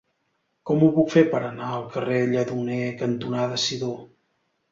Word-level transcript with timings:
Com 0.69 0.79
ho 0.85 0.87
puc 0.95 1.11
fer 1.15 1.23
per 1.33 1.41
anar 1.49 1.67
al 1.75 1.85
carrer 1.97 2.17
Lledoner 2.31 2.79
cantonada 3.05 3.61
Sidó? 3.67 3.93